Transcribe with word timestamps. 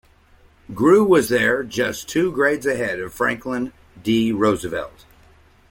Grew 0.73 1.03
was 1.05 1.29
there 1.29 1.63
just 1.63 2.09
two 2.09 2.31
grades 2.31 2.65
ahead 2.65 2.99
of 2.99 3.13
Franklin 3.13 3.71
D. 4.01 4.31
Roosevelt. 4.31 5.05